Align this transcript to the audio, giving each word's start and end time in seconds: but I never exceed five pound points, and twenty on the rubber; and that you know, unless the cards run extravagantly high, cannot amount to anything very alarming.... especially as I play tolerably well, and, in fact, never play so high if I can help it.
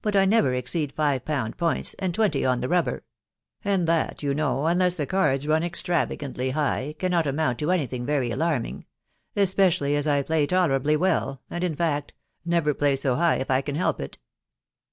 but 0.00 0.16
I 0.16 0.24
never 0.24 0.52
exceed 0.54 0.90
five 0.92 1.24
pound 1.24 1.56
points, 1.56 1.94
and 2.00 2.12
twenty 2.12 2.44
on 2.44 2.58
the 2.60 2.68
rubber; 2.68 3.04
and 3.64 3.86
that 3.86 4.20
you 4.20 4.34
know, 4.34 4.66
unless 4.66 4.96
the 4.96 5.06
cards 5.06 5.46
run 5.46 5.62
extravagantly 5.62 6.50
high, 6.50 6.96
cannot 6.98 7.28
amount 7.28 7.60
to 7.60 7.70
anything 7.70 8.04
very 8.04 8.32
alarming.... 8.32 8.86
especially 9.36 9.94
as 9.94 10.08
I 10.08 10.22
play 10.24 10.48
tolerably 10.48 10.96
well, 10.96 11.42
and, 11.48 11.62
in 11.62 11.76
fact, 11.76 12.12
never 12.44 12.74
play 12.74 12.96
so 12.96 13.14
high 13.14 13.36
if 13.36 13.52
I 13.52 13.60
can 13.60 13.76
help 13.76 14.00
it. 14.00 14.18